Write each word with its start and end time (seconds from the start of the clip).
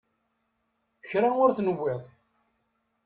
Kra 1.09 1.29
ur 1.43 1.49
t-newwiḍ. 1.55 2.03